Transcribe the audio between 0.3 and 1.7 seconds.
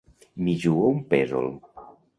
M'hi jugo un pèsol.